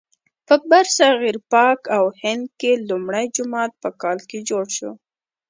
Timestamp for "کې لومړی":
2.59-3.25